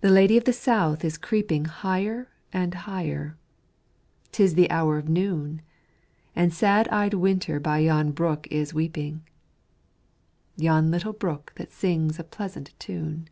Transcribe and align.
the 0.00 0.10
Lady 0.10 0.36
of 0.36 0.42
the 0.42 0.52
South 0.52 1.04
is 1.04 1.16
creeping 1.18 1.66
Higher 1.66 2.28
and 2.52 2.74
higher 2.74 3.36
'Tis 4.32 4.56
the 4.56 4.68
hour 4.72 4.98
of 4.98 5.08
noon, 5.08 5.62
And 6.34 6.52
sad 6.52 6.88
eyed 6.88 7.14
Winter 7.14 7.60
by 7.60 7.78
yon 7.78 8.10
brook 8.10 8.48
is 8.50 8.74
weeping, 8.74 9.22
Yon 10.56 10.90
little 10.90 11.12
brook 11.12 11.52
that 11.54 11.70
sings 11.70 12.18
a 12.18 12.24
pleasant 12.24 12.74
tune. 12.80 13.28